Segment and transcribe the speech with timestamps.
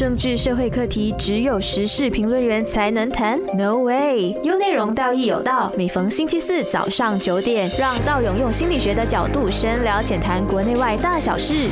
[0.00, 4.34] 政治社会课题只有时事评论员才能谈？No way！
[4.42, 11.68] 优内容道义有道，每逢星期四早上九点，让道勇用心理学的角度深聊浅谈国内外大小事。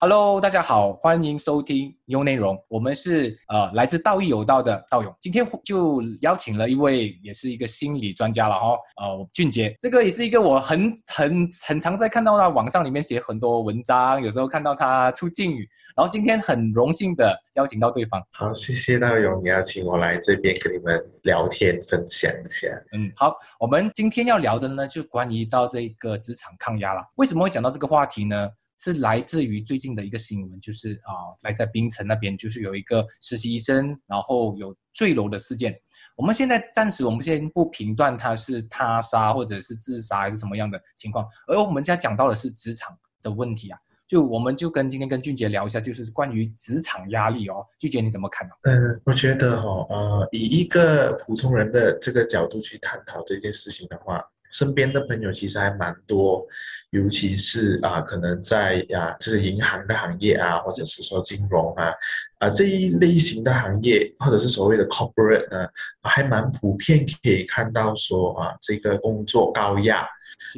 [0.00, 2.56] Hello，大家好，欢迎收听优内容。
[2.68, 18.22] 我们是呃来自道义有道的道勇，今天就邀请了一位也是一个心理专家了哦，呃俊杰，这个也是一个我很很很常在看到他网上里面写很多文章，有时候看到他出镜语，然后今天很荣幸的邀请到对方。
[18.30, 22.68] 好，谢谢道勇，你邀请我来这边跟你们聊天分享一下。
[22.92, 27.04] 嗯，好，我们今天要聊的呢，就关于到这个职场抗压啦。
[27.16, 28.48] 为什么会讲到这个话题呢？
[28.78, 35.78] 是来自于最近的一个新闻，就是啊、来在槟城那边，就是有一个实习医生，然后有坠楼的事件。
[36.16, 43.78] 我们现在暂时我们先不评断他是他杀或者是自杀还是什么样的情况，而我们现在讲到的是职场的问题啊。
[44.08, 47.62] 就我们就跟今天跟俊杰聊一下，就是关于职场压力哦。
[47.78, 56.46] 俊杰你怎么看呢、嗯，我觉得哈、呃，以一个普通人的这个角度去探讨这件事情的话，身边的朋友其实还蛮多，
[56.90, 61.92] 尤其是啊、可能在啊，就是银行的行业啊，或者是说金融啊，
[62.38, 65.68] 啊这一类型的行业，或者是所谓的 corporate 呢，
[66.02, 70.06] 还蛮普遍可以看到说啊，这个工作高压。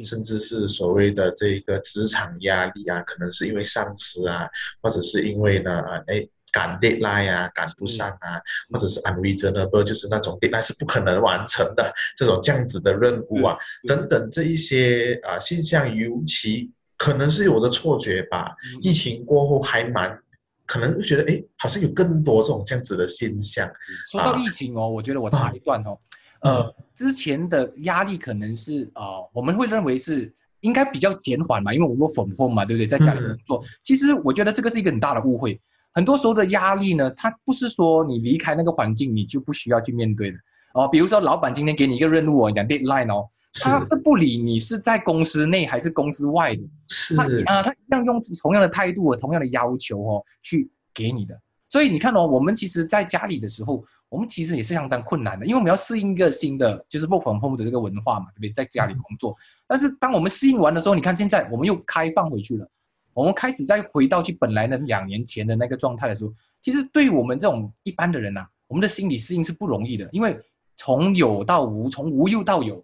[0.03, 4.47] 甚至是所谓的这个职场压力啊，可能是因为上司啊，
[4.79, 20.17] 或者是因为呢，啊哎赶 deadline 啊，赶不上啊，或者是 unreasonable，就是那种 deadline 是不可能完成的这种这样子的任务啊，嗯等等这一些啊、现象，尤其可能是我的错觉吧，嗯疫情过后还蛮。
[20.63, 23.69] 可能会觉得，哎，好像有更多这种这样子的现象。
[24.09, 25.99] 说到疫情哦，我觉得我插一段哦，
[26.43, 32.87] 嗯呃，之前的压力可能是呃，我们会认为是应该比较减缓嘛，因为我们粉红嘛，对不对？
[32.87, 35.59] 在家里工作，其实我觉得这个是一个很大的误会。
[35.93, 40.37] 很多时候的压力呢，它不是说你离开那个环境你就不需要去面对的
[40.73, 40.87] 哦。
[40.87, 51.37] 比如说，老板今天给你一个任务哦，你讲 deadline 哦，他是不理你是在公司内还是公司外的，是他啊，他一样用同样的态度和、同样的要求哦，去给你的。
[51.67, 58.51] 所以你看哦，我们其实在家里的时候，我们其实也是相当困难的，因为我们要适应一个新的就是 work from home 的这个文化嘛，对不对？
[58.51, 59.33] 在家里工作，
[59.67, 62.69] 但是当我们适应完的时候，你看现在我们又开放回去了，
[63.13, 70.39] 我们开始再回到去本来的两年前的那个状态的时候，其实对我们这种一般的人呐、我们的心理适应是不容易的，因为
[70.75, 72.83] 从有到无，从无又到有。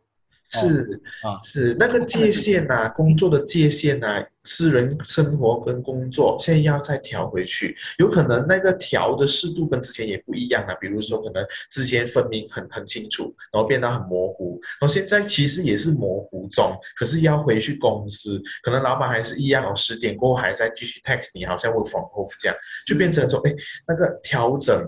[0.50, 10.76] 是啊，是那个界限呐、工作的界限呐、私人生活跟工作，现在要再调回去，有可能那个调的适度跟之前也不一样了。
[10.80, 22.56] 比如说，可能之前分明很很清楚，然后变得很模糊，然后现在其实也是模糊中，可是要回去公司，可能老板还是一样哦，十点过后还在继续 text 你，好像 work from home 这样，
[22.88, 23.54] 就变成说，哎，
[23.86, 24.86] 那个调整。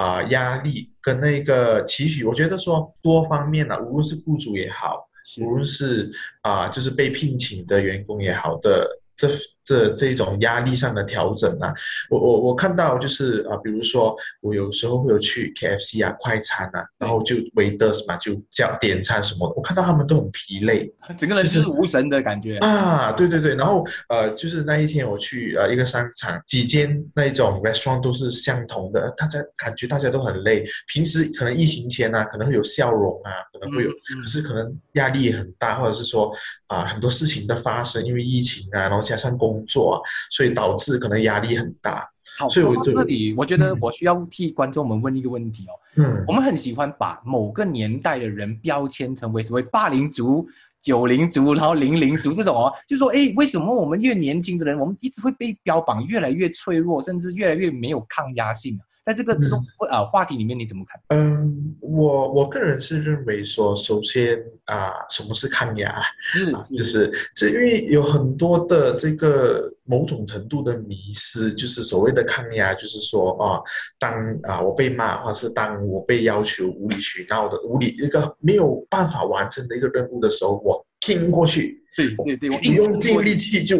[0.00, 5.06] 啊、压力跟那个期许，我觉得说多方面啊，无论是雇主也好，
[5.42, 9.28] 无论是啊、就是被聘请的员工也好的这
[9.64, 11.72] 这这种压力上的调整啊，
[12.10, 22.58] 我我我看到就是啊、比如说我有时候会有去 KFC 啊快餐啊，然后就 waiters 嘛就叫点餐什么的，我看到他们都很疲累整个人就是无神的感觉。
[22.58, 33.90] 啊，对对对，然后呃就是那一天我去呃一个商场，几间那一种 restaurant 都是相同的，大家感觉大家都很累，平时可能疫情前啊可能会有笑容啊，可能会有。
[33.90, 36.30] 嗯可是可能压力也很大，或者是说
[36.66, 39.96] 啊、很多事情的发生，因为疫情啊，然后加上工作啊，
[40.30, 42.08] 所以导致可能压力很大。
[42.38, 45.72] 好，所以我到这里，我觉得嗯我需要替观众们问一个问题哦。
[45.96, 50.46] 嗯我们很喜欢把某个年代的人标签成为所谓八零族、
[50.80, 58.82] 九零族，然后零零族这种哦，就说哎，为什么我们越年轻的人，我们一直会被标榜越来越脆弱，甚至越来越没有抗压性啊？
[59.02, 59.56] 在这个这个
[59.88, 61.00] 呃话题里面，你怎么看？
[61.08, 66.02] 嗯，我我个人是认为说，首先啊、什么是抗压？
[66.20, 73.60] 是啊就是这因为有很多的这个某种程度的迷失，就是所谓的抗压，就是说啊，
[73.98, 74.12] 当
[74.42, 83.78] 啊我被骂，或者是当我被要求无理取闹的无理一个没有办法完成的一个任务的时候，我拼过去，对对对，我你用尽力气就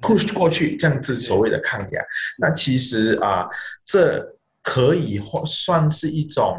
[0.00, 2.02] push 过去，这样子所谓的抗压。
[2.40, 3.46] 那其实啊，
[3.84, 4.18] 这
[4.62, 6.56] 可以或算是一种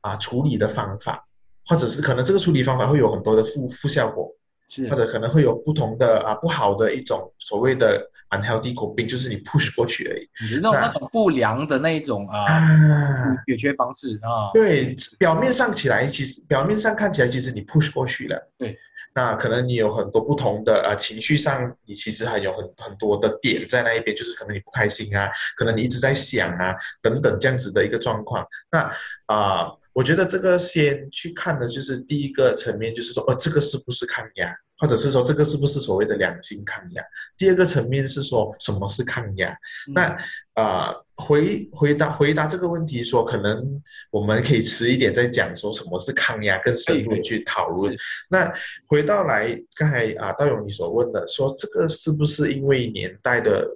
[0.00, 1.26] 啊处理的方法，
[1.66, 4.32] 或者是可能这个处理方法会有很多的负负效果。
[4.68, 10.28] 是或者可能会有不同的啊不好的一种所谓的 unhealthy coping，就是你 push 过去而已。
[10.50, 18.50] 你那种那种不良的那一种啊啊，解决方式啊，对，表面上起来，其实表面上看起来，其实你 push 过去了。
[18.58, 18.76] 对，
[19.14, 28.46] 那可能你有很多不同的啊情绪上，你其实还有很很多的点在那一边，就是可能你不开心啊，可能你一直在想啊，等等这样子的一个状况。
[28.70, 28.90] 那
[29.26, 29.66] 啊。
[29.96, 37.02] 我觉得这个先去看的就是第一个层面，就是说，哦，这个是不是抗压，或者是说这个是不是所谓的良性抗压？
[37.36, 39.56] 第二个层面是说什么是抗压？
[39.94, 40.16] 那
[40.56, 47.94] 啊，回回答回答这个问题，说可能我们可以迟一点再讲，说什么是抗压，更深入去讨论。
[48.28, 48.52] 那
[48.86, 53.66] 回到来刚才啊，道勇你所问的，说这个是不是因为年代的？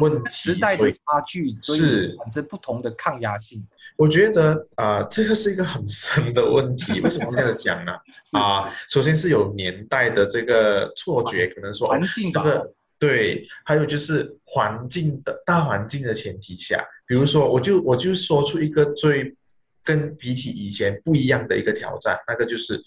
[0.00, 3.60] 问题时代的差距是产生不同的抗压性。
[3.96, 7.00] 我觉得啊，这个是一个很深的问题。
[7.00, 7.90] 为什么这样讲呢？
[8.38, 19.34] 啊，首先是有年代的这个错觉，可能说环境这个对，还有就是环境的大环境的前提下，比如说，我就我就说出一个最
[19.82, 22.80] 跟比起以前不一样的一个挑战，那个就是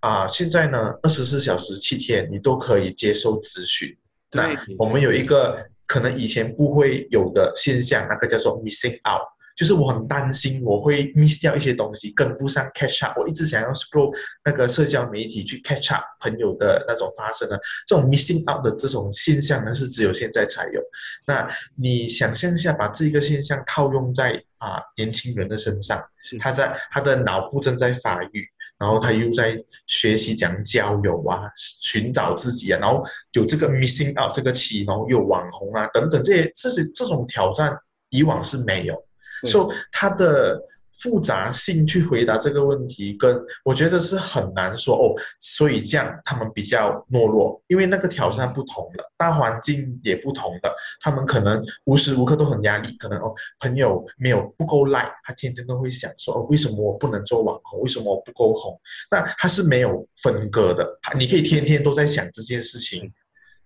[0.00, 3.94] 啊，现在呢，二十四小时七天你都可以接受咨询。
[4.32, 5.66] 那我们有一个。
[5.88, 9.22] 可能以前不会有的现象，那个叫做 missing out，
[9.56, 13.18] 就是我很担心我会 miss 掉一些东西，跟不上 catch up。
[13.18, 14.14] 我一直想要 scroll
[14.44, 20.82] 那个社交媒体去 catch up 朋友的那种发生的这种 missing out 的这种现象呢，是只有现在才有。
[21.26, 26.00] 那你想象一下，把这个现象套用在啊年轻人的身上，
[26.38, 28.46] 他在他的脑部正在发育。
[28.78, 33.02] 然后他又在学习讲交友啊，寻找自己啊，然后
[33.32, 37.74] 有这个 missing out 这个期，然后有网红啊等等这些这些这种挑战，
[38.10, 39.02] 以往是没有，
[39.44, 40.60] 所以他的。
[40.98, 58.74] 复杂性去回答这个问题，跟我觉得是很难说哦，所以这样他们比较懦弱，因为那个挑战不同了，大环境也不同了，他们可能无时无刻都很压力，可能哦朋友没有不够赖，他天天都会想说哦为什么我不能做网红，为什么我不够红？
[59.10, 63.12] 那他是没有分割的，你可以天天都在想这件事情，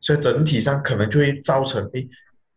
[0.01, 2.09] 所以整体上可能就会造成诶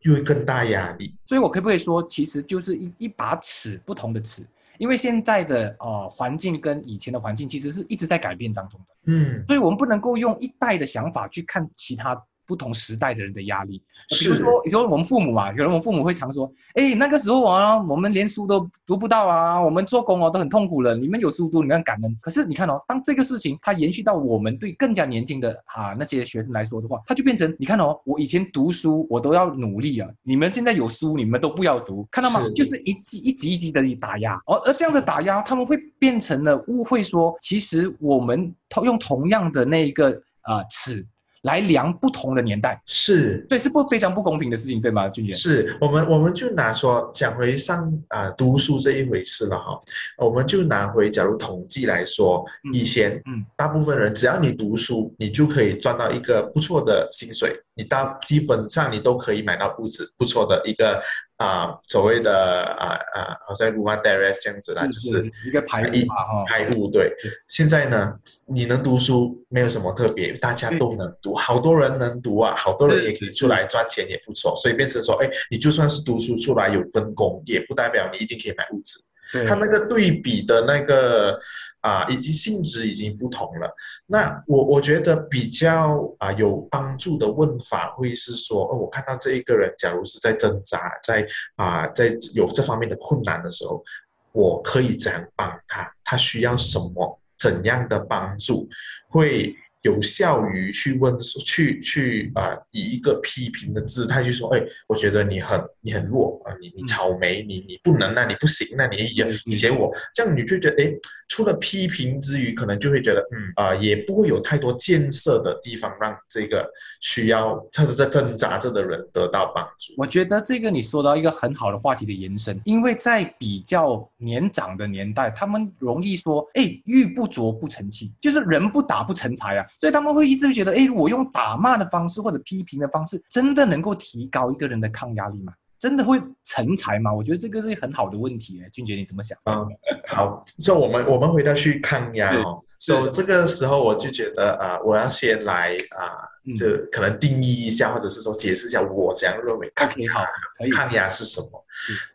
[0.03, 1.13] 又会更大压力。
[1.25, 4.45] 所以我可不可以说，其实就是一一把尺，不同的尺。
[4.79, 12.19] 因为现在的呃环境跟以前的环境其实是一直在改变当中的，嗯，所以我们不能够用一代的想法去看其他。
[12.45, 13.81] 不同时代的人的压力，
[14.19, 22.17] 比如说，比如说我们父母嘛，可能我们父母会常说，哎，那个时候啊，我们连书都读不到啊，我们做工哦都很痛苦了，你们有书读，你们感恩。
[22.21, 32.41] 可是你看哦，当这个事情它延续到我们对更加年轻的啊那些学生来说的话，它就变成，你看哦，我以前读书我都要努力啊，你们现在有书你们都不要读，看到吗？
[32.55, 40.09] 就是一级一级一级的打压，而而这样的打压，他们会变成了误会，说其实我们同用同样的那一个
[40.41, 41.05] 啊尺。
[41.43, 42.81] 来量不同的年代。
[42.85, 43.45] 是。
[43.47, 45.33] 对，是不非常不公平的事情，对吗，俊杰？
[45.33, 45.77] 是。
[45.79, 49.79] 我们，我们就拿说讲回上啊读书这一回事了哈，
[50.17, 57.57] 我们就拿回假如统计来说，以前嗯，大部分人只要你读书，你就可以赚到一个不错的薪水。
[57.75, 61.01] 你大基本上你都可以买到物质不错的一个
[61.37, 67.11] 啊所谓的啊啊好像 Uma d e r e s 这样子啦，就是一个排物嘛排物对。
[67.47, 68.13] 现在呢，
[68.47, 78.99] 你能读书没有什么特别，大家都能读，好多人能读啊，好多人也可以出来赚钱也不错，所以变成说，哎，你就算是读书出来有分工，也不代表你一定可以买物质。
[79.31, 81.39] 对他那个对比的那个
[81.81, 83.73] 啊，以及性质已经不同了。
[84.05, 91.25] 那我我觉得比较啊有帮助的问法会是说，哦，我看到这一个人，假如是在挣扎，在
[91.55, 93.83] 啊在有这方面的困难的时候，
[94.31, 95.91] 我可以怎样帮他？
[96.03, 97.19] 他需要什么？
[97.37, 98.69] 怎样的帮助
[99.09, 99.55] 会？
[99.83, 110.93] 有效于去问，去去啊，以一个批评的姿态去说，哎，我觉得你很你很弱啊，你你草莓，你你不能，那你不行，那你也以前我这样，你就觉得，哎，
[111.27, 116.65] 除了批评之余，可能就会觉得，嗯啊，也不会有太多建设的地方，让这个
[117.01, 119.93] 需要他是在挣扎着的人得到帮助。
[119.97, 129.65] 我觉得这个你说到一个很好的话题的延伸，因为在比较年长的年代，他们容易说，哎，玉不琢不成器，就是人不打不成才啊。
[129.79, 135.53] 所以他们会一直会觉得，哎，我用打骂的方式或者批评的方式，真的能够提高一个人的抗压力吗？
[135.79, 137.13] 真的会成才吗？
[137.13, 138.61] 我觉得这个是很好的问题。
[138.63, 139.37] 哎，俊杰你怎么想？
[139.43, 139.67] 嗯，
[140.07, 142.63] 好，所以我们我们回到去抗压哦。
[142.79, 146.23] 所以这个时候我就觉得啊，我要先来啊，
[146.57, 150.25] 这可能定义一下，或者是说解释一下我怎样认为抗压
[150.71, 151.65] 抗压是什么。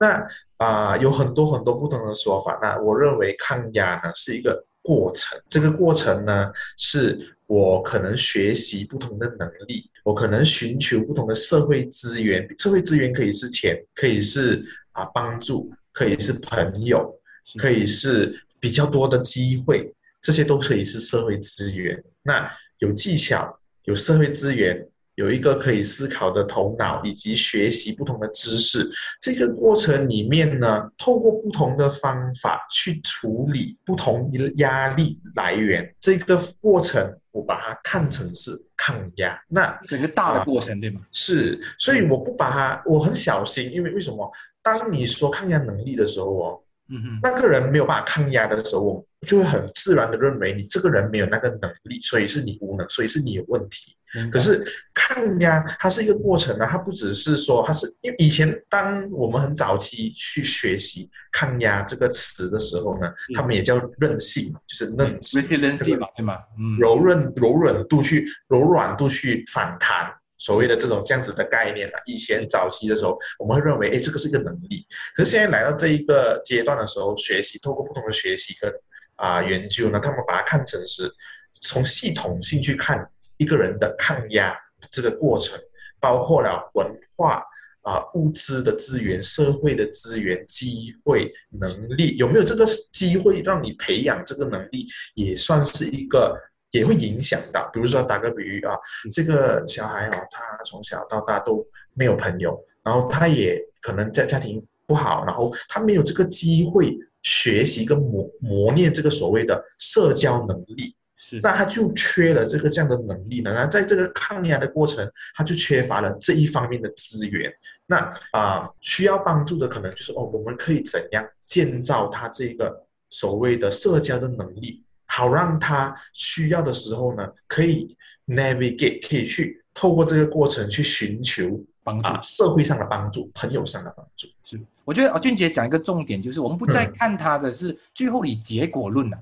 [0.00, 2.58] 那啊，有很多很多不同的说法。
[2.62, 4.64] 那我认为抗压呢是一个。
[4.88, 5.38] 过程。
[5.46, 12.48] 这个过程呢，是我可能学习不同的能力，我可能寻求不同的社会资源。
[12.56, 17.14] 社会资源可以是钱，可以是啊帮助，可以是朋友，
[17.58, 19.92] 可以是比较多的机会，
[20.22, 22.02] 这些都可以是社会资源。
[22.22, 24.88] 那有技巧，有社会资源。
[25.18, 28.88] 有一个可以思考的头脑，以及学习不同的知识，
[29.20, 39.36] 这个过程里面呢，透过不同的方法去处理不同的压力来源，这个过程我把它看成是抗压。
[39.48, 41.00] 那整个大的过程对吗？
[41.10, 44.30] 是，所以我不把它，我很小心，因为为什么？
[44.62, 53.96] 当你说抗压能力的时候哦，嗯哼，那个人没有办法抗压的时候，我就会很自然的认为你这个人没有那个能力，所以是你无能，所以是你有问题。
[54.32, 66.36] 可是抗压它是一个过程呢，它不只是说它是因为以前当我们很早期去学习抗压这个词的时候呢，他们也叫韧性嘛，就是韧性，韧性嘛，对吗？
[66.58, 74.86] 嗯，柔韧柔软度去柔软度去反弹，所谓的这种这样子的概念啊，以前早期的时候我们会认为，哎，这个是一个能力。
[75.14, 78.72] 可是现在来到这一个阶段的时候，学习透过不同的学习跟
[79.16, 81.12] 啊研究呢，他们把它看成是
[81.60, 83.06] 从系统性去看。
[83.38, 84.54] 一个人的抗压
[84.90, 85.58] 这个过程，
[85.98, 87.42] 包括了文化
[87.82, 96.36] 啊、物资的资源、社会的资源、机会、能力，有没有这个机会让你培养这个能力，也算是一个，
[96.70, 97.70] 也会影响到。
[97.72, 98.76] 比如说打个比喻啊，
[99.10, 110.94] 这个小孩哦，他从小到大都没有朋友，然后他也可能在家庭不好，然后他没有这个机会学习跟磨磨练这个所谓的社交能力。
[111.20, 113.52] 是，那他就缺了这个这样的能力呢。
[113.52, 117.52] 那在这个抗压的过程，他就缺乏了这一方面的资源。
[117.86, 117.96] 那
[118.30, 127.96] 啊，需要帮助的可能就是哦，我们可以怎样建造他这个所谓的社交的能力，好让他需要的时候呢，可以
[128.26, 134.28] navigate，可以去透过这个过程去寻求帮助，社会上的帮助，朋友上的帮助。
[134.44, 139.18] 是，我觉得啊，俊杰讲一个重点，就是我们不再看他的是最后以结果论了。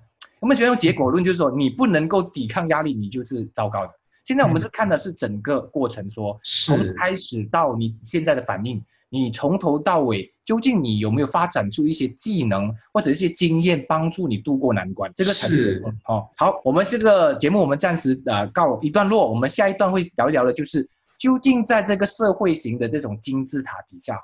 [0.47, 3.93] 我们喜欢用结果论，就是说你不能够抵抗压力，你就是糟糕的。
[4.23, 15.11] 现在我们是看的是整个过程，说从开始到你现在的反应，你从头到尾究竟你有没有发展出一些技能或者一些经验，帮助你度过难关？
[15.17, 16.25] 这个才是哦。
[16.37, 20.89] 好，我们这个节目我们暂时呃告一段落，我们下一段会聊一聊的，就是
[21.19, 24.23] 究竟在这个社会型的这种金字塔底下，哈。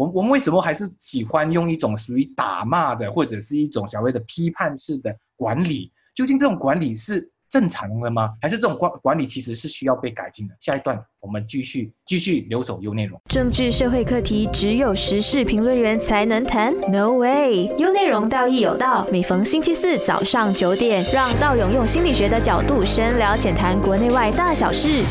[0.00, 5.92] 我我们为什么还是喜欢用一种属于打骂的，或者是一种所谓的批判式的管理？
[6.14, 8.30] 究竟这种管理是正常的吗？
[8.40, 10.56] 还是这种管管理其实是需要被改进的？
[10.58, 13.20] 下一段我们继续继续留守优内容。
[13.26, 17.66] 政治社会课题只有时事评论员才能谈？No way！
[17.76, 25.04] 优内容道义有道，每逢星期四早上九点，让道勇用心理学的角度深聊浅谈国内外大小事。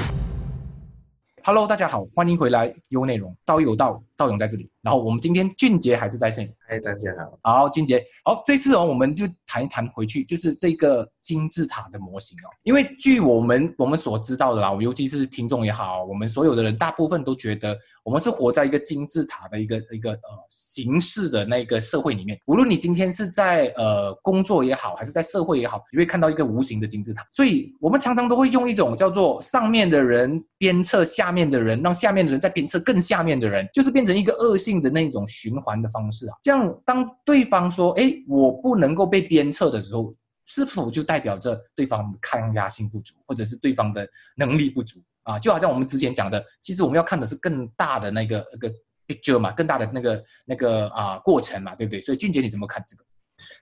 [1.43, 4.69] Hello，大家好，欢迎回来优内容道义有道，道勇在这里。
[4.81, 6.45] 然后我们今天俊杰还是在线。
[6.67, 7.39] 哎，大家好。
[7.41, 8.03] 好，俊杰。
[8.25, 12.51] 好，这次哦，我们就谈一谈回去，就是这个金字塔的模型哦。
[12.63, 22.37] 因为据我们我们所知道的啦，尤其是听众也好，我们所有的人，大部分都觉得我们是活在一个金字塔的一个一个呃形式的那个社会里面。
[22.45, 27.25] 无论你今天是在呃工作也好，还是在社会也好，你会看到一个无形的金字塔。
[27.31, 34.79] 所以我们常常都会用一种叫做上面的人鞭策下面的人，让下面的人再鞭策更下面的人，就是变成一个恶性。
[34.79, 45.37] 的那种循环的方式啊，这样当对方说“哎，我不能够被鞭策”的时候，是否就代表着对方抗压性不足，或者是对方的能力不足啊？
[45.37, 48.73] 就好像我们之前讲的，其实我们要看的是更大的那个那个
[49.05, 51.99] picture 嘛，更大的那个那个啊过程嘛，对不对？
[51.99, 53.03] 所以俊杰你怎么看这个？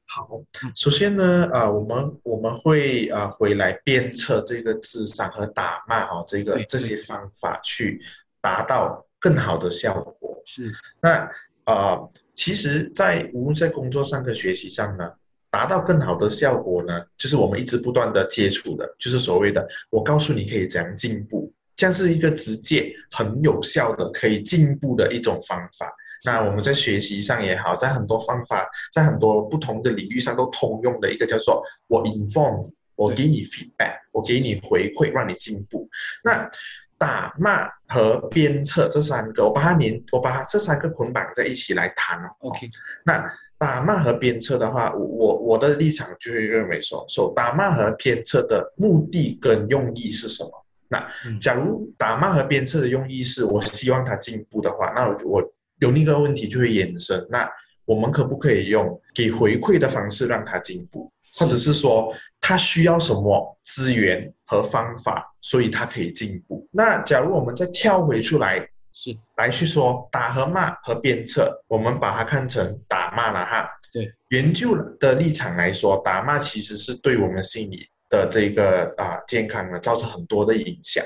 [0.06, 0.30] 好，
[0.76, 8.00] 首先呢，啊，我们我们会啊回来鞭策这个智商和打骂哈，这个这些方法去
[8.40, 10.17] 达到更好的效果。
[10.50, 11.30] 是，那
[11.66, 12.00] 啊，
[12.34, 15.12] 其实，在无论在工作上跟学习上呢，
[15.52, 25.94] 达到更好的效果呢，就是我们一直不断的接触的，就是所谓的我告诉你可以怎样进步，这样是一个直接很有效的可以进步的一种方法。
[26.26, 35.90] 那我们在学习上也好，在很多方法，在很多不同的领域上都通用的一个叫做我 inform，我给你 feedback，我给你回馈，让你进步。
[36.24, 36.50] 那
[36.98, 42.30] 打骂和鞭策这三个，我把它连，我把它这三个捆绑在一起来谈哦。
[42.40, 42.70] OK，
[43.06, 43.24] 那
[43.58, 50.50] 打骂和鞭策的话，我我的立场就会认为说，说打骂和鞭策的目的跟用意是什么？
[50.90, 51.06] 那
[51.40, 57.50] 假如打骂和鞭策的用意是我希望他进步的话，那我我有另一个问题就会衍生，那
[57.86, 61.12] 我们可不可以用给回馈的方式让他进步？
[61.38, 66.68] 或者是说他需要什么资源和方法，所以他可以进步。
[66.72, 68.60] 那假如我们再跳回出来，
[68.94, 73.70] 是来去说打和骂和鞭策，我们把它看成打骂了哈。
[73.94, 81.04] 对，研究的立场来说，打骂其实是对我们心理的这个啊健康呢造成很多的影响。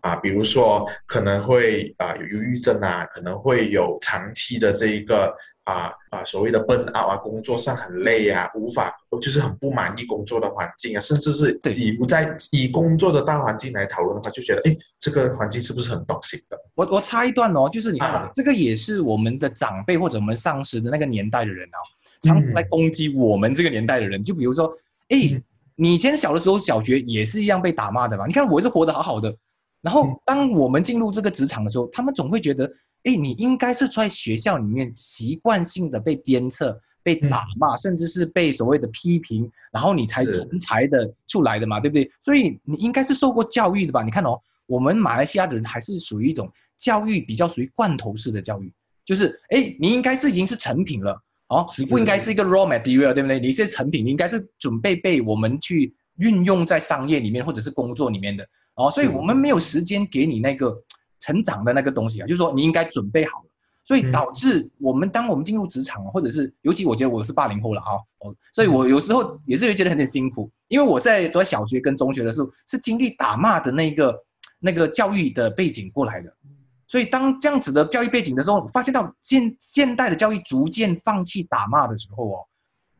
[0.00, 5.34] 啊，比如说可能会啊有忧郁症啊，可能会有长期的这一个
[5.68, 16.58] 啊啊所谓的 burn out 啊，工作上很累啊，无法就是很不满意工作的环境啊，甚至是以不在以工作的大环境来讨论的话，就觉得哎，这个环境是不是很 toxic 的？
[16.74, 21.78] 我我插一段哦，就是你看这个也是我们的长辈或者我们上司的那个年代的人啊，
[22.22, 24.72] 常常来攻击我们这个年代的人，就比如说，
[25.10, 25.42] 哎，
[25.76, 28.26] 你以前小的时候小学也是一样被打骂的嘛？
[28.26, 29.36] 你看我是活得好好的。
[29.80, 32.68] 然后，当我们进入这个职场的时候，他们总会觉得，
[33.04, 42.10] 哎，你应该是在学校里面习惯性的被鞭策、被打骂，甚至是被所谓的批评，然后你才成才的出来的嘛，对不对？
[42.20, 44.02] 所以你应该是受过教育的吧？
[44.02, 48.72] 你看哦，我们马来西亚的人还是属于一种教育比较属于罐头式的教育，
[49.04, 53.40] 就是哎，你应该是已经是成品了，哦，你不应该是一个 raw material，对不对？
[53.40, 58.46] 你是成品，你应该是准备被我们去运用在商业里面或者是工作里面的。
[58.74, 60.72] 哦，所以我们没有时间给你那个
[61.20, 63.46] 成长的那个东西啊，就是说你应该准备好了，
[63.84, 74.14] 所以导致我们当我们进入职场，或者是尤其我觉得我是八零后了哈，哦，所以我有时候也是会觉得很点辛苦，因为我在在小学跟中学的时候是经历打骂的那个
[74.60, 76.32] 那个教育的背景过来的，
[76.86, 82.46] 所以当这样子的教育背景的时候，发现到现现代的教育逐渐放弃打骂的时候哦，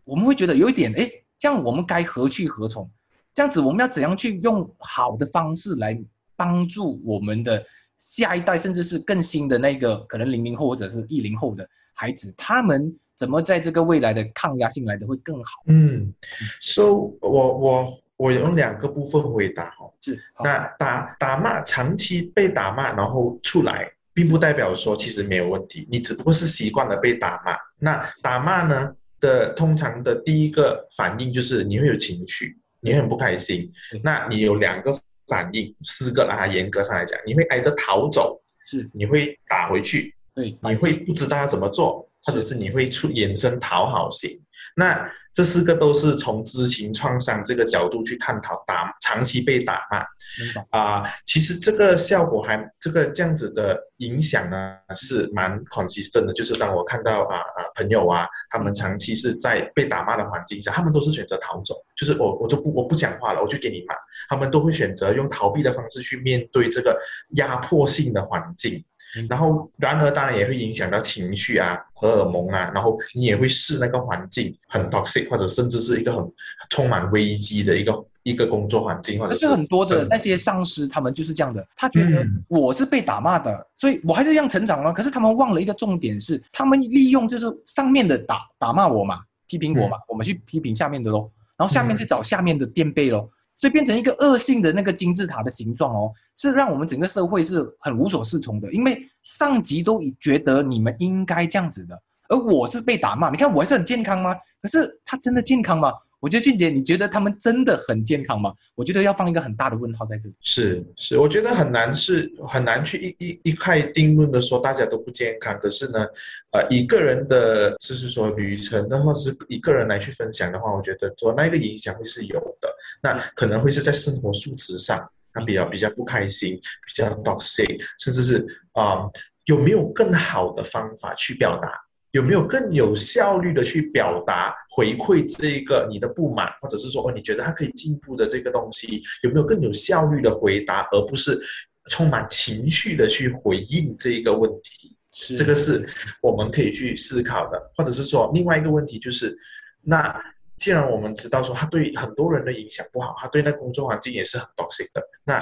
[0.05, 2.91] 我们会觉得有一点哎，这样我们该何去何从？
[3.35, 5.97] 这样子，我们要怎样去用好的方式来
[6.35, 7.65] 帮助我们的
[7.99, 15.63] 下一代，甚至是更新的那个可能零零后或者是一零后的孩子，他们怎么在这个未来的抗压性来的会更好？
[15.67, 16.13] 嗯
[16.61, 27.57] ，so 我我我用两个部分回答哈，是那打打骂长期被打骂，然后出来，并不代表说其实没有问题，你只不过是习惯了被打骂。
[27.79, 32.57] 那打骂呢的通常的第一个反应就是你会有情绪。
[32.81, 33.69] 你很不开心，
[34.05, 34.97] 那你有两个
[35.29, 42.55] 反应，四个啦，严格上来讲，你会挨着逃走，是，你会打回去，对，你会不知道要怎么做，或者是。
[42.55, 44.41] 你会出衍生讨好型，
[44.77, 45.11] 那。
[45.35, 63.95] 这四个都是从知情创伤这个角度去探讨打长期被打骂，啊，其实这个效果还这个这样子的影响呢是蛮 consistent 的，就是当我看到啊啊朋友啊，他们长期是在被打骂的环境下，他们都是选择逃走，就是我我都不我不讲话了，我就给你骂，
[64.29, 66.99] 他们都会选择用逃避的方式去面对这个
[67.37, 68.85] 压迫性的环境。
[69.29, 76.33] 然后，然而当然也会影响到情绪啊、荷尔蒙啊，然后你也会视那个环境很 toxic，或者甚至是一个很
[76.69, 84.93] 充满危机的一个一个工作环境，或者是很多的那些上司，他们就是这样的，他觉得我是被打骂的，所以我还是一样成长了。
[84.93, 93.31] 可是他们忘了一个重点是，他们利用就是上面的打打骂我嘛，批评我嘛，我们去批评下面的喽，然后下面去找下面的垫背喽。
[93.59, 103.31] 所以变成一个恶性的那个金字塔的形状哦，是让我们整个社会是很无所适从的，因为上级都觉得你们应该这样子的，而我是被打骂。
[103.31, 104.35] 你看我还是很健康吗？
[104.63, 105.93] 可是他真的健康吗？
[106.21, 108.53] 我觉得俊杰，你觉得他们真的很健康吗？
[108.75, 110.35] 我觉得要放一个很大的问号在这里。
[110.41, 115.57] 是是，我觉得很难是很难去一一一块定论的说大家都不健康。
[115.61, 116.05] 可是呢，
[116.53, 122.69] 呃，一个人的就是说旅程的话，是一个人来去分享的话，我觉得说那个影响会是有的。
[123.01, 126.55] 那可能会是在生活素质上，他比较比较不开心，
[126.87, 129.09] 比较 toxic，甚至是啊，
[129.45, 131.71] 有没有更好的方法去表达？
[132.19, 141.41] 有没有更有效率的去表达回馈这个你的不满，或者是说哦你觉得他可以进步的这个东西，有没有更有效率的回答，而不是
[141.89, 144.97] 充满情绪的去回应这一个问题？
[145.13, 145.89] 是这个是
[146.21, 149.39] 我们可以去思考的，或者是说另外一个问题就是
[149.83, 150.21] 那。
[150.59, 155.35] 既然我们知道说他对很多人的影响不好，他对那工作环境也是很 toxic 的，那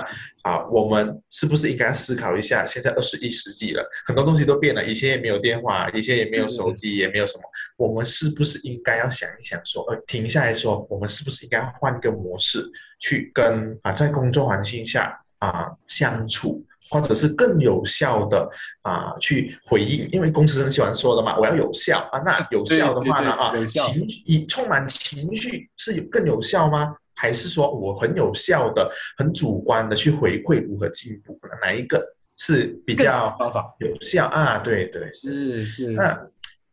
[0.43, 2.65] 啊，我们是不是应该思考一下？
[2.67, 7.43] 现在二十一世纪了，很多东西都变了，以前也没有电话，以前也没有手机，也没有什么，
[7.77, 12.65] 我们是不是应该要想一想，说呃，停下来说，我们是不是应该换个模式
[12.99, 16.65] 去跟啊，在工作环境下啊相处？
[16.91, 18.49] 或者是更有效的
[18.83, 22.19] 啊，去回应，因为公司很喜欢说的嘛，我要有效啊。
[22.21, 26.95] 那有效的话呢啊，情以充满情绪是有更有效吗？
[27.19, 31.39] 还是说我很有效的、很主观的去回馈如何进步？
[31.63, 32.05] 哪一个
[32.37, 34.59] 是比较方法有效啊？
[34.59, 35.87] 对对，是是。
[35.93, 36.29] 那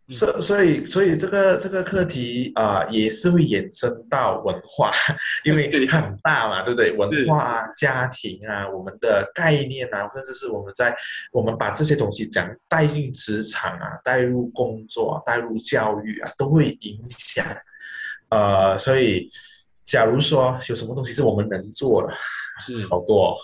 [0.09, 4.91] 所所以所以这个这个课题啊、也是会延伸到文化，
[5.45, 6.89] 因为很大嘛，对不对？
[6.91, 10.93] 是文化啊、家庭啊、我们的概念啊，甚至是我们在
[11.31, 17.45] 我们把这些东西讲带进职场啊、带入工作、啊、带入教育啊，都会影响。
[18.29, 19.29] 呃，所以
[19.83, 22.13] 假如说有什么东西是我们能做的，
[22.61, 23.37] 是好多、哦。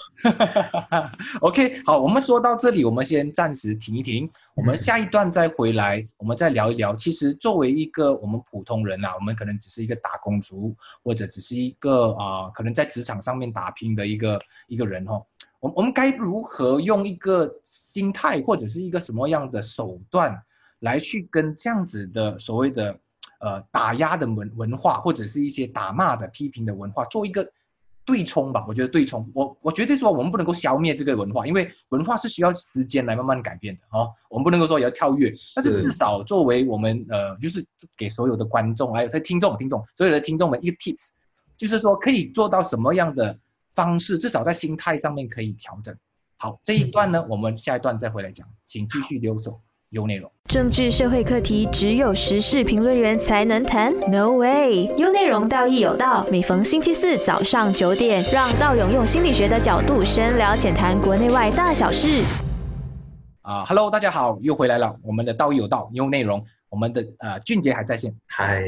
[1.41, 6.95] OK，好，我们说到这里，我们先暂时停一停，我们下一段再回来，我们再聊一聊。
[6.95, 15.21] 其实作为一个我们普通人啊，我们可能只是一个打工族，或者只是一个啊、可能在职场上面打拼的一个一个人哦。
[15.59, 20.41] 我我们该如何用一个心态或者是一个什么样的手段
[20.79, 22.97] 来去跟这样子的所谓的
[23.39, 27.45] 呃打压的文文化，或者是一些打骂的批评的文化做一个
[28.05, 28.65] 对冲吧？
[28.67, 34.11] 我觉得对冲，我我绝对说我们不能够消灭这个文化，因为文化是需要时间来慢慢改变的哦。
[34.29, 37.63] 我们不能够说也要跳跃，但是是至少作为我们呃，就是
[37.95, 41.09] 给所有的观众还有在听众听众所有的听众们一个 tips，
[41.55, 43.37] 就是说可以做到什么样的
[43.75, 45.95] 方式，至少在心态上面可以调整。
[46.37, 50.31] 好，这一段呢，我们下一段再回来讲，请继续留守有内容。
[50.45, 54.85] 政治社会课题只有时事评论员才能谈？No way！
[54.97, 56.25] 优内容，道义有道。
[56.31, 62.23] 每逢星期四早上九点，让道勇用心理学的角度深聊浅谈国内外大小事。
[63.41, 68.13] 啊、h e l l o 大家好，又回来了，我们的道义有道优内容，我们的呃俊杰还在线。
[68.27, 68.63] 嗨，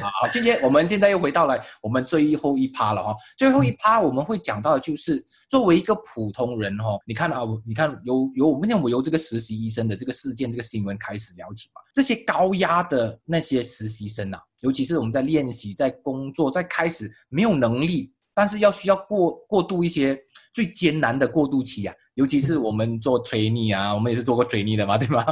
[0.00, 11.80] 啊，好，俊杰，我们现在又回到了我们最后一趴了哈、最后一趴我们会讲到的就是，作为一个普通人哈、你看啊，你看由由我们讲我由这个实习医生的这个事件这个新闻开始聊起吧。
[11.94, 20.14] 这些高压的那些实习生啊，尤其是我们在练习、在工作、在开始没有能力，但是要需要过过渡一些
[20.56, 25.22] 最艰难的过渡期啊，尤其是 我们做 trainee 啊，我们也是做过 trainee 的嘛，对吗？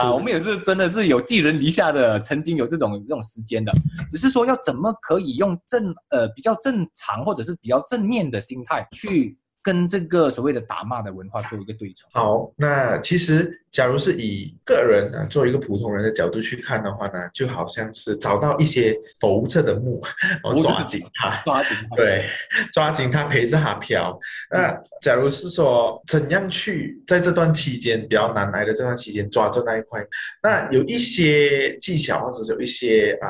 [0.00, 3.72] 啊，我们也是真的是有寄人篱下的，曾经有这种这种时间的，
[4.10, 12.10] 只是说要怎么可以用正呃比较正常或者是比较正面的心态去跟这个所谓的打骂的文化做一个对冲。
[12.12, 20.02] 好，那其实假如是以个人呢，作为一个普通人的角度去看的话呢，就好像是找到一些浮着的木，
[20.42, 22.26] 然后抓紧它，抓紧它，对，
[22.72, 24.18] 抓紧它陪着它飘。
[24.50, 30.04] 那假如是说怎样去在这段期间比较难挨的这段期间抓住那一块，
[30.42, 33.28] 那有一些技巧或者是有一些啊、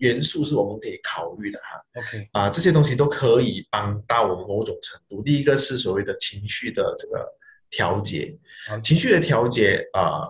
[0.00, 2.00] 元素是我们可以考虑的哈。
[2.00, 5.22] ，OK，啊，这些东西都可以帮到我们某种程度。
[5.22, 7.26] 第一个是所谓的情绪的这个
[7.70, 8.36] 调节，
[8.82, 10.28] 情绪的调节啊、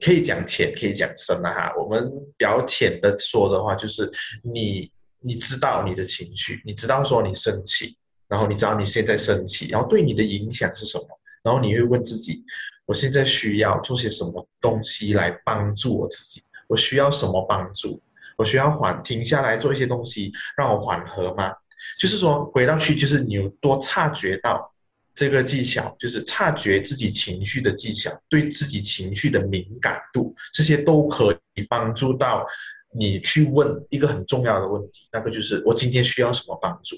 [0.00, 1.72] 可以讲浅，可以讲深了哈。
[1.78, 4.10] 我们比较浅的说的话，就是
[4.42, 7.96] 你你知道你的情绪，你知道说你生气，
[8.28, 11.06] 然后你知道你现在生气，然后对你的影响是什么，
[11.42, 12.44] 然后你会问自己，
[12.86, 16.42] 我现在需要做些什么东西来帮助我自己？
[16.68, 18.00] 我需要什么帮助？
[18.42, 21.52] 我需要缓停下来做一些东西让我缓和吗？
[22.00, 24.68] 就是说回到去，就是你有多察觉到
[25.14, 32.44] 这个技巧，就是察觉自己情绪的技巧，对自己情绪的敏感度，这些都可以帮助到
[32.92, 36.96] 你去问一个很重要的问题，那个就是我今天需要什么帮助？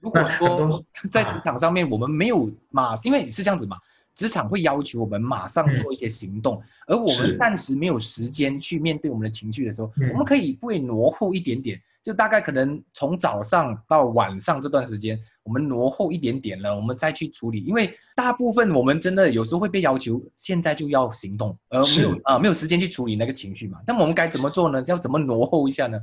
[0.00, 3.76] 如果说在职场上面我们没有嘛，因为你是这样子嘛，
[4.14, 24.82] 职场会要求我们马上做一些行动，而我们是暂时没有时间去面对我们的情绪的时候，嗯我们可以不会挪后一点点，就大概可能从早上到晚上这段时间，我们挪后一点点了，我们再去处理，因为大部分我们真的有时候会被要求现在就要行动，而没有是啊、没有时间去处理那个情绪嘛，那么我们该怎么做呢？
[24.86, 25.98] 要怎么挪后一下呢？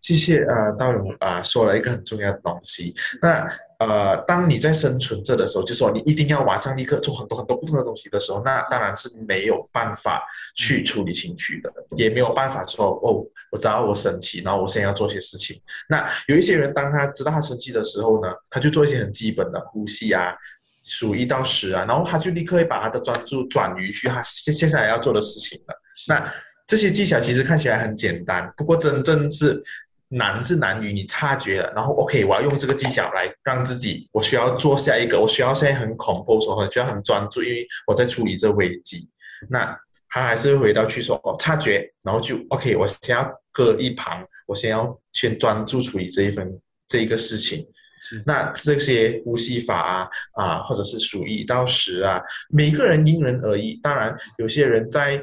[0.00, 2.94] 谢谢呃，道勇啊、说了一个很重要的东西。
[3.20, 3.44] 那
[3.86, 10.22] 呃，当你在生存着的时候，就说你一定要晚上立刻做很多很多不同的东西的时候，那当然是没有办法
[10.54, 15.60] 去处理情绪的，也没有办法说哦，我知道我生气，然后我现在要做些事情。
[15.88, 20.34] 那有一些人，当他知道他生气的时候呢，他就做一些很基本的呼吸啊。
[20.84, 25.74] 数一到十啊，然后他就立刻会把他的专注转移去他接接下来要做的事情了。
[26.08, 26.28] 那
[26.66, 29.62] 这些技巧其实看起来很简单，不过真正是
[30.12, 31.72] 难是难于你察觉了。
[31.74, 39.08] 然后 OK，我要用这个技巧来让自己，我需要做下一个，我需要现在很恐怖，说很需要很专注，因为我在处理这危机。
[39.48, 39.76] 那
[40.08, 46.52] 他还是回到去说哦，察觉，然后就 OK，我先要搁一旁，我先要先专注处理这一份
[46.86, 47.66] 这一个事情。
[48.26, 52.20] 那这些呼吸法啊啊，或者是数一到十啊，
[52.50, 53.74] 每个人因人而异。
[53.82, 55.22] 当然，有些人在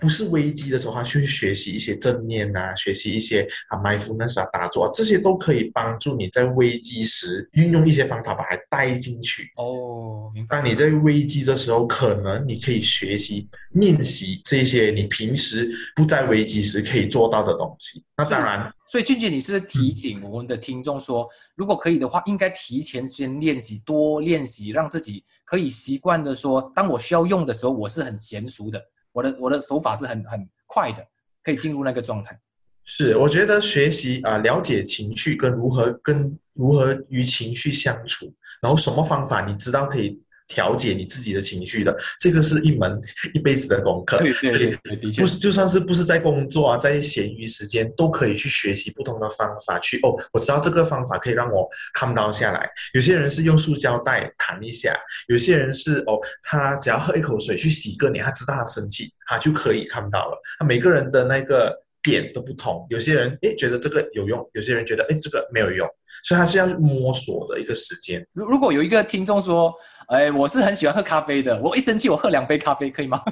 [0.00, 9.50] 不是危机的时候，他去学习一些正念啊，学习一些啊 mindfulness 啊打坐啊，这些都可以帮助你在危机时运用一些方法把它带进去。
[9.56, 10.56] 哦，明白。
[10.56, 18.04] 当你在危机的时候，可能你可以学习练习这些你平时不在危机时可以做到的东西。
[18.16, 28.82] 那当然，所以俊俊，你是提醒我们的听众说，如果可以的话，应该提前先练习，多练习，让自己可以习惯的说，当我需要用的时候，我是很娴熟的。
[29.12, 31.06] 我的我的手法是很很快的，
[31.42, 32.38] 可以进入那个状态。
[32.84, 40.20] 是，我觉得学习啊，了解情绪跟如何跟如何与情绪相处，然后什么方法你知道可以。
[40.48, 42.98] 调节你自己的情绪的，这个是一门
[43.34, 44.18] 一辈子的功课。
[44.18, 49.78] 对对对，的确，不是就算是不是在工作啊，在闲余时间都可以去学习不同的方法。
[49.78, 52.68] 去哦，我知道这个方法可以让我 calm down 下来。
[52.94, 54.96] 有些人是用塑胶袋弹一下，
[55.28, 60.40] 有些人是哦，他只要喝一口水去洗个脸，他知道他生气，他就可以 calm down 了。
[60.58, 61.76] 他每个人的那个。
[62.02, 65.88] 点都不同，有些人诶觉得这个有用，有些人觉得诶这个没有用，
[66.22, 68.26] 所以他是要摸索的一个时间。
[68.32, 69.74] 如如果有一个听众说，
[70.08, 73.22] 哎，我是很喜欢喝咖啡的，我一生气我喝两杯咖啡可以吗？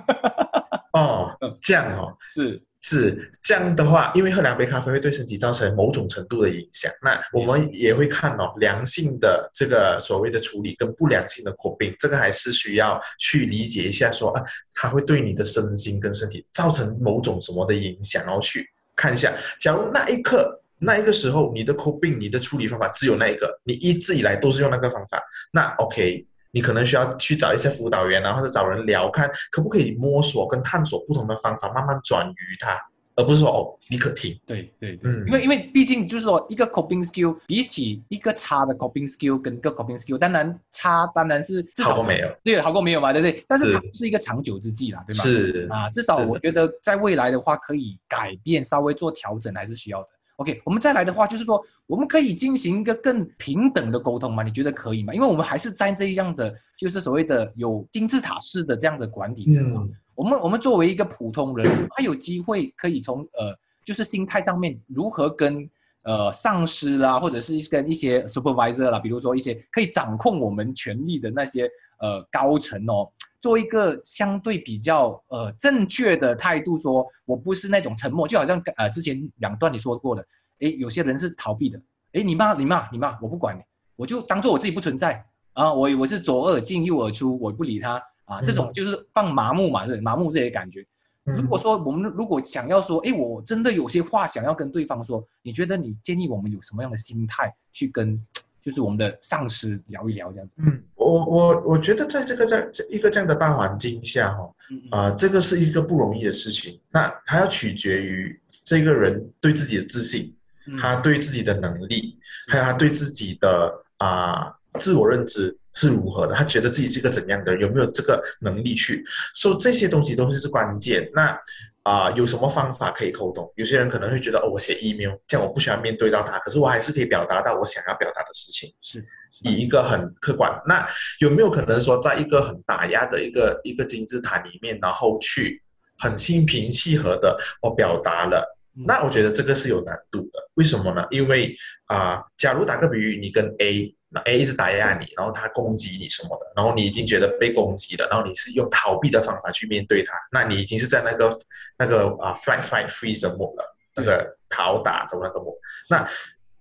[0.92, 1.30] 哦，
[1.62, 2.62] 这样哦， 是。
[2.88, 6.88] 是这样的话，因为喝两杯咖啡会对身体造成某种程度的影响。
[7.02, 19.32] 那我们也会看哦，良性的这个所谓的处理跟不良性的口病，这个还是需要去理解一下，说啊，它会对你的身心跟身体造成某种什么的影响，然后去看一下。
[19.58, 25.20] 假如那一刻、那一个时候，你的口病、你的处理方法只有那一个，你一直以来都是用那个方法，
[25.52, 26.24] 那 OK。
[26.56, 32.74] 你可能需要去找一些辅导员啊，或者找人聊，看可不可以摸索跟探索不同的方法，慢慢转移它，
[33.14, 34.34] 而不是说哦立刻停。
[34.46, 43.44] 对对对，因为因为毕竟就是说一个 coping skill 比起一个差的 coping skill 跟一个 coping skill，当然差当然是至少没有，对，好过没有嘛，对不对？
[43.46, 45.24] 但是它不是一个长久之计啦，对吗？
[45.24, 50.08] 是啊，至少我觉得在未来的话可以改变，稍微做调整还是需要的。
[50.36, 54.42] OK，我们再来的话，就是说，我们可以进行一个更平等的沟通吗？
[54.42, 55.14] 你觉得可以吗？
[55.14, 59.88] 因为我们还是在这样的，就是所谓的有金字塔式的这样的管理层嘛。
[60.14, 65.68] 我们我们作为一个普通人，他有机会可以从呃，就是心态上面如何跟
[66.04, 71.66] 呃上司啦，或者是跟一些 supervisor 啦，比如说一些可以掌控我们权力的那些
[71.98, 73.10] 呃高层哦。
[73.40, 80.26] 做一个相对比较呃正确的态度，说我不是那种沉默，就好像呃之前两段你说过的，
[80.60, 81.80] 诶，有些人是逃避的，
[82.12, 83.62] 诶，你骂你骂你骂，我不管你，
[83.96, 90.86] 我就当做我自己不存在啊，我我是左耳进右耳出，我不理他啊，这种就是放麻木嘛，是麻木这些感觉。
[91.24, 98.20] 如果说我们如果想要说，诶，我真的有些话想要跟对方说，你觉得你建议我们有什么样的心态去跟？
[98.66, 100.54] 就是我们的上司聊一聊这样子。
[100.56, 100.82] 嗯，
[101.16, 104.50] 我我我觉得在这个在这一个这样的大环境下哈，
[104.90, 106.78] 啊，这个是一个不容易的事情。
[106.90, 110.34] 那还要取决于这个人对自己的自信，
[110.78, 116.34] 他对自己的能力，还有他对自己的啊自我认知是如何的。
[116.34, 119.04] 他觉得自己是个怎样的人，有没有这个能力去？
[119.34, 121.10] 所以这些东西都是是关键。
[121.14, 121.38] 那。
[121.86, 123.48] 啊，有什么方法可以沟通？
[123.54, 129.06] 有些人可能会觉得，哦，我写 email，这样我不喜欢面对到他，可是我还是可以表达到我想要表达的事情，是
[129.44, 130.50] 以一个很客观。
[130.66, 130.84] 那
[131.20, 135.62] 有没有可能说，在一个很打压的一个一个金字塔里面，然后去
[135.96, 138.44] 很心平气和的我表达了？
[138.86, 140.40] 那我觉得这个是有难度的。
[140.54, 141.06] 为什么呢？
[141.10, 143.94] 因为啊，假如打个比喻，你跟 A。
[144.16, 151.38] 那 A 一直打压你，然后他攻击你什么的，然后你已经觉得被攻击了，然后你是用逃避的方法去面对他，那你已经是在那个
[151.76, 155.54] 那个啊 fight fight freeze 的模了，那个逃打的那个模。
[155.90, 156.08] 那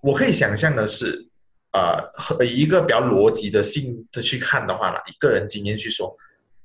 [0.01, 1.25] 我可以想象的是，
[1.71, 6.13] 呃，以一个比较逻辑的性的去看的话呢，以个人经验去说，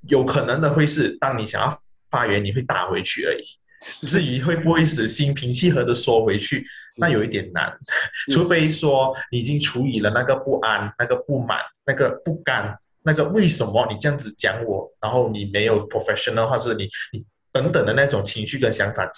[0.08, 3.44] 有可能的会是，当你想要发言，你会打回去而已。
[3.80, 6.66] 至于会不会是心平气和的说回去，
[6.98, 7.74] 那有一点难，
[8.30, 19.10] 除非说你已经处理了那个不安、那个不满、那个不甘、那个为什么你这样子讲我，然后你没有 professional 或是你你等等的那种情绪跟想法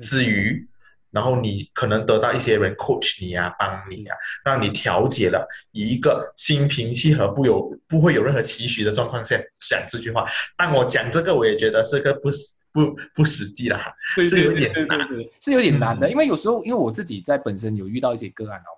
[0.00, 0.68] 之余，
[1.12, 9.36] 然后你可能得到一些人 coach 你啊，帮你啊，让你调节了，以一个心平气和、不有不会有任何期许的状况下
[9.68, 10.24] 讲这句话。
[10.56, 12.56] 但我讲这个，我也觉得是个不是。
[12.76, 13.80] 不不实际啦，
[14.28, 14.98] 是有点难，
[15.40, 16.10] 是有点难的。
[16.10, 18.70] 因为有时候，因为我自己在本身有遇到一些个案哦，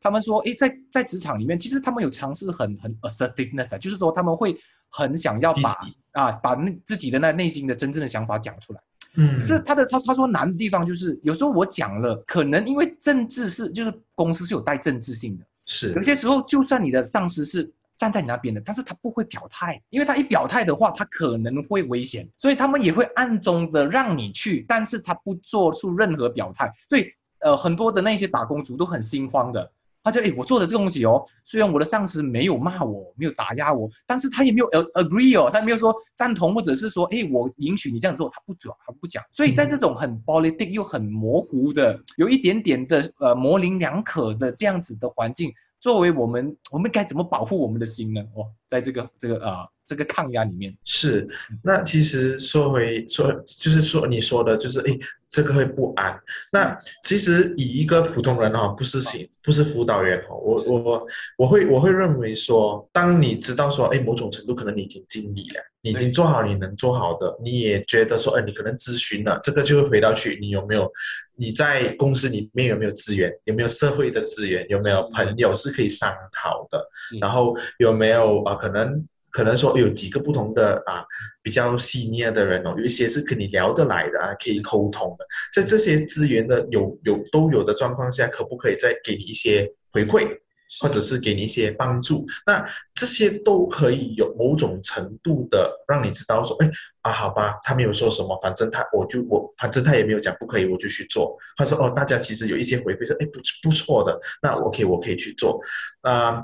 [0.00, 4.56] 他们说，诶，在在职场里面，其实他们有尝试很很 assertiveness，就是说他们会
[4.88, 5.72] 很想要把
[6.12, 8.80] 啊把那自己的那内心的真正的想法讲出来。
[9.16, 27.06] 嗯，是他的他他说难的地方就是有时候我讲了，可能因为政治是就是公司是有带政治性的，是有些时候就算你的上司是站在你那边的，但是他不会表态，因为他一表态的话，他可能会危险，所以他们也会暗中的让你去，但是他不做出任何表态，所以
[27.40, 29.70] 呃，很多的那些打工族都很心慌的。
[30.06, 39.24] 他就哎，我做的这个东西哦，虽然我的上司没有骂我，没有打压我，但是他也没有 agree 哦，他没有说赞同，或者是说，哎，我允许你这样做，他不讲，他不讲。
[39.32, 45.50] 所以在这种很 politic 又很模糊的，有一点点的呃模棱两可的这样子的环境，
[45.84, 48.22] 作为我们，我们该怎么保护我们的心呢？
[48.34, 49.68] 哦，在这个这个啊。
[49.86, 51.26] 这个抗压里面是，
[51.62, 56.18] 那其实说回说，就是说你说的，就是哎，这个会不安。
[56.50, 70.90] 那其实以一个普通人哈，不是行，不是辅导员哈，我我我会我会认为说，当你知道说，哎，某种程度可能你已经尽力了，你已经做好你能做好的，你也觉得说，哎，你可能咨询了，这个就会回到去，你有没有
[71.36, 76.88] 你在公司里面有没有资源，有没有社会的资源，有没有朋友是可以商讨的，
[77.20, 79.06] 然后有没有啊可能。
[79.34, 81.04] 可能说有几个不同的啊，
[81.42, 85.26] 比较细腻的人哦，有一些是跟你聊得来的啊，可以沟通的。
[85.52, 90.38] 在这些资源的有有都有的状况下，可不可以再给你一些回馈，
[90.80, 92.24] 或者是给你一些帮助？
[92.46, 96.70] 那这些都可以有某种程度的让你知道说，哎
[97.02, 101.36] 啊，好吧，他没有说什么，反正他我就我反正他也没有讲不可以，我就去做。
[101.56, 105.60] 他说哦，大家其实有一些回馈说，哎不不错的，那 OK 我可以去做。
[106.02, 106.40] 啊，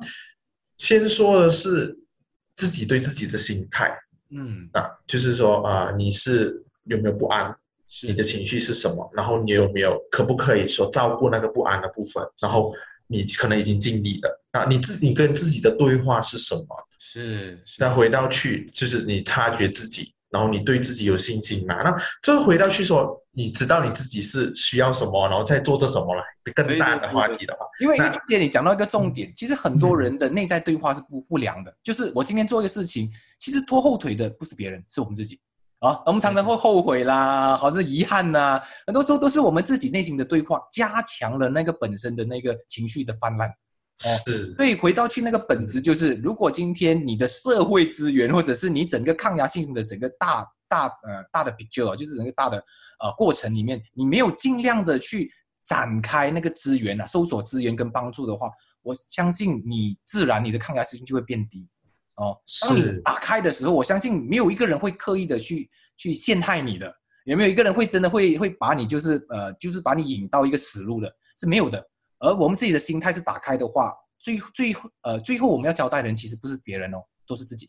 [0.77, 2.00] 先说的是。
[2.61, 3.91] 自己对自己的心态，
[4.31, 7.57] 嗯啊，就是说啊，你是有没有不安？
[8.07, 9.11] 你的情绪是什么？
[9.15, 12.23] 然后你有没有可不可以说照顾那个不安的部分？
[12.39, 12.75] 然后
[13.07, 16.67] 你可能已经尽力了啊，你自你跟自己的对话是什么？
[16.99, 20.13] 是再回到去，就是你察觉自己。
[20.31, 21.75] 然后你对自己有信心嘛？
[21.83, 26.23] 那就回到去说，你知道你自己是需要什么，然后再做这什么了。
[26.55, 31.75] 更大的话题的话，因为今天你讲到一个重点，其实很多人的内在对话是不不良的。
[31.83, 35.39] 就是我今天做一个事情，其实拖后腿的不是别人，是我们自己
[35.81, 36.01] 啊。
[36.07, 43.53] 我们常常会后悔啦，好像遗憾呐，很多时候都是我们自己内心的对话，加强了那个本身的那个情绪的泛滥。
[44.27, 52.57] 是，所以回到去那个本质，就是如果今天你的社会资源，或者是你整个抗压性的整个大大呃大的比较，就是整个大的
[53.01, 55.31] 呃过程里面，你没有尽量的去
[55.65, 58.51] 展开那个资源啊，搜索资源跟帮助的话，
[58.83, 61.69] 我相信你自然你的抗压性就会变低。
[62.17, 66.91] 哦，当你打开的时候，我相信没有一个人会刻意的去去陷害你的，
[67.25, 71.87] 有没有一个人会真的会会把你就是呃就是把你引到一个死路的，是没有的。
[72.21, 77.69] 而我们自己的心态是打开的话，最最呃最后我们要交代的人其实不是别人哦，都是自己。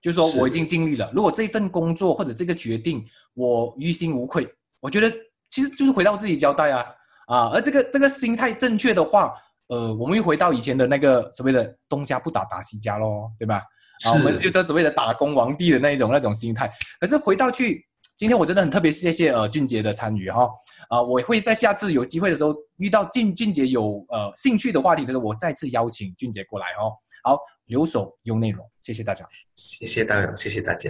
[0.00, 4.48] 就是说我已经尽力了，如果这份工作或者这个决定我于心无愧，
[4.80, 5.12] 我觉得
[5.48, 6.86] 其实就是回到自己交代啊
[7.26, 7.50] 啊！
[7.50, 9.34] 而这个这个心态正确的话，
[9.68, 13.62] 呃，我们又回到以前的那个所谓的东家不打打西家喽，对吧？
[14.04, 16.72] 啊，我们就这所谓的打工皇帝的那一种那种心态。
[16.98, 17.86] 可是回到去。
[18.22, 20.48] 今天我真的很特别，谢谢呃俊杰的参与哈
[20.88, 26.94] 啊，我会在下次有机会的时候遇到俊俊杰有呃兴趣的话题的时候，我再次邀请俊杰过来哦。
[27.24, 30.88] 好，留守有内容，谢谢大家，谢谢大家，谢谢大家。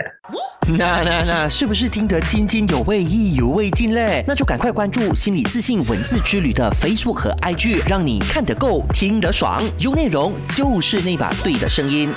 [0.76, 4.22] 那那那是不是听得津津有味、意犹未尽嘞？
[4.28, 12.12] 那就赶快关注心理自信文字之旅的 Facebook 和 IG，让你看得够，听得爽，有内容就是那把对的声音。